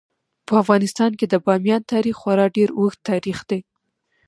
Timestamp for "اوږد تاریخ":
2.79-3.37